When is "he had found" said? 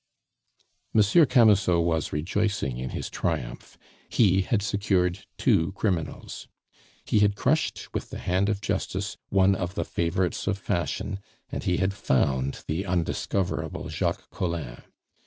11.65-12.63